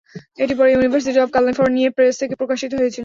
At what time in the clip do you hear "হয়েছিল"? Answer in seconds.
2.79-2.99